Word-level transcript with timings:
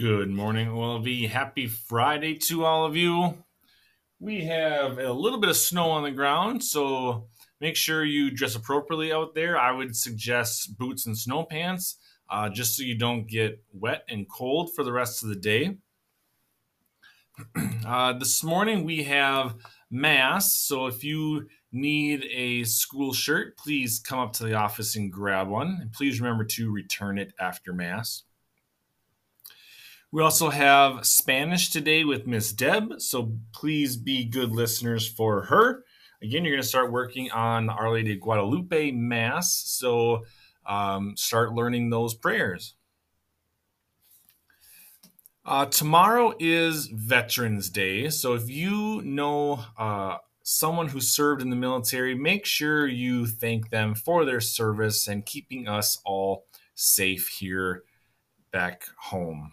Good 0.00 0.30
morning, 0.30 0.68
OLV. 0.68 1.28
Happy 1.28 1.66
Friday 1.66 2.34
to 2.46 2.64
all 2.64 2.86
of 2.86 2.96
you. 2.96 3.44
We 4.18 4.46
have 4.46 4.96
a 4.98 5.12
little 5.12 5.38
bit 5.38 5.50
of 5.50 5.58
snow 5.58 5.90
on 5.90 6.04
the 6.04 6.10
ground, 6.10 6.64
so 6.64 7.26
make 7.60 7.76
sure 7.76 8.02
you 8.02 8.30
dress 8.30 8.54
appropriately 8.54 9.12
out 9.12 9.34
there. 9.34 9.58
I 9.58 9.72
would 9.72 9.94
suggest 9.94 10.78
boots 10.78 11.04
and 11.04 11.18
snow 11.18 11.44
pants 11.44 11.98
uh, 12.30 12.48
just 12.48 12.78
so 12.78 12.82
you 12.82 12.96
don't 12.96 13.28
get 13.28 13.62
wet 13.74 14.04
and 14.08 14.26
cold 14.26 14.74
for 14.74 14.84
the 14.84 14.92
rest 14.92 15.22
of 15.22 15.28
the 15.28 15.36
day. 15.36 15.76
Uh, 17.86 18.12
this 18.12 18.44
morning 18.44 18.84
we 18.84 19.02
have 19.02 19.56
Mass, 19.90 20.52
so 20.52 20.86
if 20.86 21.02
you 21.02 21.48
need 21.72 22.24
a 22.30 22.62
school 22.64 23.12
shirt, 23.12 23.56
please 23.56 23.98
come 23.98 24.18
up 24.18 24.32
to 24.34 24.44
the 24.44 24.54
office 24.54 24.96
and 24.96 25.10
grab 25.10 25.48
one. 25.48 25.78
And 25.80 25.92
please 25.92 26.20
remember 26.20 26.44
to 26.44 26.70
return 26.70 27.18
it 27.18 27.32
after 27.40 27.72
Mass. 27.72 28.22
We 30.12 30.22
also 30.22 30.50
have 30.50 31.06
Spanish 31.06 31.70
today 31.70 32.02
with 32.02 32.26
Miss 32.26 32.52
Deb, 32.52 33.00
so 33.00 33.36
please 33.52 33.96
be 33.96 34.24
good 34.24 34.50
listeners 34.50 35.06
for 35.06 35.42
her. 35.42 35.84
Again, 36.20 36.44
you're 36.44 36.54
going 36.54 36.62
to 36.62 36.68
start 36.68 36.90
working 36.90 37.30
on 37.30 37.70
Our 37.70 37.92
Lady 37.92 38.14
of 38.14 38.20
Guadalupe 38.20 38.90
Mass, 38.90 39.54
so 39.54 40.24
um, 40.66 41.16
start 41.16 41.52
learning 41.52 41.90
those 41.90 42.14
prayers. 42.14 42.74
Uh, 45.44 45.66
tomorrow 45.66 46.34
is 46.40 46.88
Veterans 46.92 47.70
Day, 47.70 48.08
so 48.10 48.34
if 48.34 48.50
you 48.50 49.02
know 49.02 49.64
uh, 49.78 50.16
someone 50.42 50.88
who 50.88 51.00
served 51.00 51.40
in 51.40 51.50
the 51.50 51.56
military, 51.56 52.16
make 52.16 52.46
sure 52.46 52.84
you 52.84 53.28
thank 53.28 53.70
them 53.70 53.94
for 53.94 54.24
their 54.24 54.40
service 54.40 55.06
and 55.06 55.24
keeping 55.24 55.68
us 55.68 56.00
all 56.04 56.46
safe 56.74 57.28
here 57.28 57.84
back 58.50 58.82
home. 58.98 59.52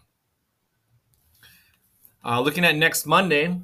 Uh, 2.27 2.41
looking 2.41 2.65
at 2.65 2.75
next 2.75 3.05
Monday, 3.05 3.57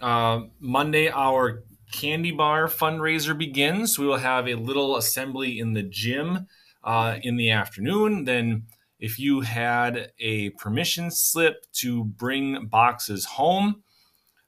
uh, 0.00 0.42
Monday, 0.60 1.08
our 1.08 1.64
candy 1.90 2.30
bar 2.30 2.68
fundraiser 2.68 3.36
begins. 3.36 3.98
We 3.98 4.06
will 4.06 4.18
have 4.18 4.46
a 4.46 4.54
little 4.54 4.96
assembly 4.96 5.58
in 5.58 5.72
the 5.72 5.82
gym 5.82 6.46
uh, 6.84 7.16
in 7.20 7.36
the 7.36 7.50
afternoon. 7.50 8.22
Then, 8.22 8.66
if 9.00 9.18
you 9.18 9.40
had 9.40 10.12
a 10.20 10.50
permission 10.50 11.10
slip 11.10 11.66
to 11.80 12.04
bring 12.04 12.66
boxes 12.66 13.24
home, 13.24 13.82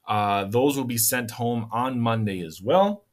uh, 0.06 0.44
those 0.44 0.76
will 0.76 0.84
be 0.84 0.96
sent 0.96 1.32
home 1.32 1.68
on 1.72 2.00
Monday 2.00 2.46
as 2.46 2.62
well. 2.62 3.06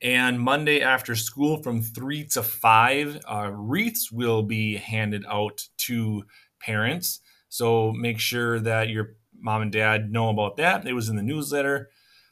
And 0.00 0.38
Monday 0.38 0.82
after 0.82 1.16
school 1.16 1.60
from 1.64 1.82
3 1.82 2.26
to 2.26 2.44
5, 2.44 3.18
uh, 3.28 3.50
wreaths 3.52 4.12
will 4.12 4.44
be 4.44 4.76
handed 4.76 5.24
out 5.28 5.66
to 5.78 6.22
parents. 6.60 7.22
So 7.56 7.90
make 7.90 8.20
sure 8.20 8.60
that 8.60 8.90
your 8.90 9.14
mom 9.34 9.62
and 9.62 9.72
dad 9.72 10.12
know 10.12 10.28
about 10.28 10.58
that. 10.58 10.86
It 10.86 10.92
was 10.92 11.08
in 11.08 11.16
the 11.16 11.22
newsletter, 11.22 11.88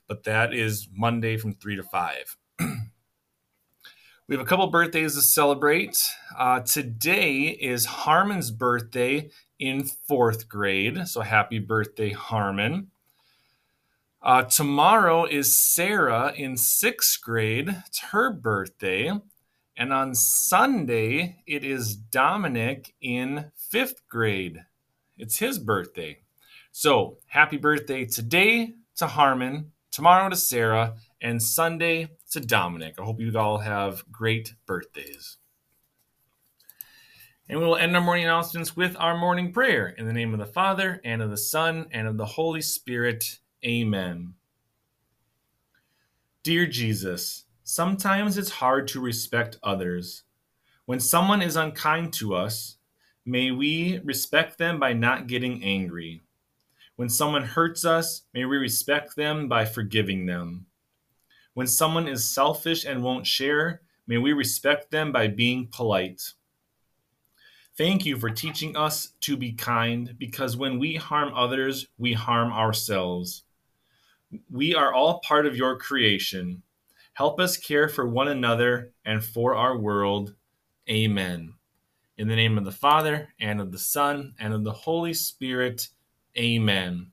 but 0.06 0.25
that 0.25 0.53
is 0.53 0.86
Monday 0.92 1.39
from 1.39 1.55
3 1.55 1.77
to 1.77 1.83
5. 1.83 2.36
we 2.61 4.36
have 4.36 4.41
a 4.41 4.44
couple 4.44 4.66
birthdays 4.66 5.14
to 5.14 5.22
celebrate. 5.22 6.11
Uh, 6.36 6.61
today 6.61 7.44
is 7.58 7.86
Harmon's 7.86 8.50
birthday 8.50 9.31
in 9.58 9.84
fourth 9.84 10.47
grade. 10.47 11.08
So 11.08 11.22
happy 11.22 11.59
birthday, 11.59 12.11
Harmon. 12.11 12.88
Uh, 14.20 14.42
tomorrow 14.42 15.25
is 15.25 15.59
Sarah 15.59 16.34
in 16.36 16.59
sixth 16.59 17.22
grade. 17.22 17.75
It's 17.86 18.00
her 18.00 18.31
birthday. 18.31 19.11
And 19.75 19.91
on 19.91 20.14
Sunday, 20.14 21.42
it 21.47 21.64
is 21.64 21.97
Dominic 21.97 22.92
in 23.00 23.53
fifth 23.56 24.06
grade. 24.06 24.66
It's 25.17 25.39
his 25.39 25.59
birthday. 25.59 26.19
So 26.73 27.19
happy 27.27 27.57
birthday 27.57 28.05
today 28.05 28.75
to 28.97 29.07
Harmon, 29.07 29.73
tomorrow 29.93 30.29
to 30.29 30.37
Sarah, 30.37 30.94
and 31.21 31.41
Sunday 31.41 32.09
to 32.33 32.41
Dominic. 32.41 32.97
I 32.99 33.05
hope 33.05 33.21
you 33.21 33.33
all 33.38 33.59
have 33.59 34.05
great 34.11 34.55
birthdays. 34.66 35.37
And 37.49 37.61
we 37.61 37.65
will 37.65 37.77
end 37.77 37.94
our 37.94 38.03
morning 38.03 38.25
announcements 38.25 38.77
with 38.77 38.97
our 38.99 39.16
morning 39.16 39.53
prayer. 39.53 39.87
In 39.87 40.06
the 40.06 40.12
name 40.12 40.33
of 40.33 40.41
the 40.41 40.47
Father, 40.47 41.00
and 41.05 41.22
of 41.22 41.31
the 41.31 41.37
Son, 41.37 41.87
and 41.93 42.09
of 42.09 42.17
the 42.17 42.27
Holy 42.27 42.62
Spirit. 42.62 43.38
Amen. 43.65 44.34
Dear 46.43 46.67
Jesus, 46.67 47.44
sometimes 47.62 48.37
it's 48.37 48.50
hard 48.50 48.88
to 48.88 49.00
respect 49.00 49.59
others. 49.62 50.25
When 50.87 51.00
someone 51.00 51.41
is 51.41 51.55
unkind 51.55 52.12
to 52.15 52.34
us, 52.34 52.78
May 53.27 53.51
we 53.51 54.01
respect 54.05 54.59
them 54.59 54.79
by 54.79 54.93
not 54.93 55.27
getting 55.27 55.65
angry. 55.65 56.23
When 56.97 57.09
someone 57.09 57.43
hurts 57.43 57.85
us, 57.85 58.23
may 58.35 58.45
we 58.45 58.57
respect 58.59 59.17
them 59.17 59.49
by 59.49 59.65
forgiving 59.65 60.27
them. 60.27 60.67
When 61.55 61.67
someone 61.67 62.07
is 62.07 62.29
selfish 62.29 62.85
and 62.85 63.03
won't 63.03 63.27
share, 63.27 63.81
may 64.07 64.19
we 64.19 64.33
respect 64.33 64.91
them 64.91 65.11
by 65.11 65.29
being 65.29 65.69
polite. 65.69 66.35
Thank 67.77 68.05
you 68.05 68.19
for 68.19 68.31
teaching 68.31 68.77
us 68.77 69.15
to 69.23 69.37
be 69.37 69.53
kind 69.53 70.15
because 70.19 70.56
when 70.56 70.79
we 70.79 70.95
harm 70.95 71.33
others, 71.35 71.89
we 71.99 72.12
harm 72.12 72.53
ourselves. 72.53 73.45
We 74.51 74.75
are 74.75 74.93
all 74.93 75.21
part 75.21 75.47
of 75.47 75.56
your 75.56 75.79
creation. 75.79 76.62
Help 77.15 77.41
us 77.41 77.56
care 77.56 77.89
for 77.89 78.06
one 78.06 78.29
another 78.29 78.93
and 79.05 79.25
for 79.25 79.55
our 79.55 79.79
world. 79.79 80.35
Amen. 80.91 81.55
In 82.16 82.28
the 82.28 82.36
name 82.36 82.56
of 82.58 82.64
the 82.64 82.70
Father, 82.70 83.34
and 83.41 83.60
of 83.60 83.72
the 83.72 83.78
Son, 83.78 84.34
and 84.38 84.54
of 84.54 84.62
the 84.62 84.72
Holy 84.72 85.12
Spirit. 85.12 85.88
Amen. 86.38 87.10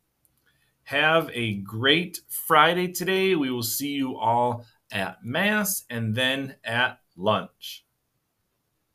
Have 0.84 1.32
a 1.34 1.56
great 1.56 2.20
Friday 2.28 2.88
today. 2.88 3.34
We 3.34 3.50
will 3.50 3.64
see 3.64 3.94
you 3.94 4.16
all 4.16 4.64
at 4.92 5.24
Mass 5.24 5.86
and 5.90 6.14
then 6.14 6.56
at 6.64 7.00
lunch. 7.18 7.84